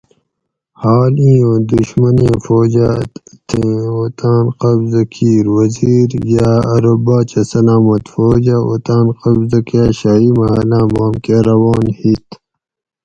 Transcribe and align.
حال 0.81 1.13
ایںوں 1.25 1.59
دُشمنیں 1.69 2.37
فوج 2.45 2.73
اۤ 2.87 3.03
تھیں 3.47 3.75
اوطاۤن 3.95 4.45
قبضہ 4.59 5.03
کیر 5.13 5.45
وزیر 5.57 6.09
یاۤ 6.33 6.59
ارو 6.73 6.93
باچہ 7.05 7.41
سلامت 7.51 8.03
فوج 8.13 8.45
اۤ 8.55 8.65
اوطاۤن 8.69 9.05
قبضہ 9.21 9.59
کاۤ 9.67 9.89
شاہی 9.99 10.29
محلاۤں 10.37 10.85
بام 10.93 11.13
کہ 11.23 11.35
روان 11.47 11.85
ہِت 11.99 12.27